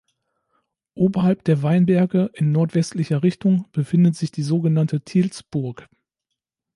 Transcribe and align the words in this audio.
Oberhalb 0.95 1.43
der 1.43 1.61
Weinberge 1.61 2.31
in 2.33 2.51
nordwestlicher 2.51 3.21
Richtung 3.21 3.67
befindet 3.71 4.15
sich 4.15 4.31
die 4.31 4.41
sogenannte 4.41 5.01
Thiels-Burg. 5.01 5.87